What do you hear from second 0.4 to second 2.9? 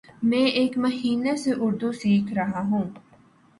ایک مہینہ سے اردو سیکھرہاہوں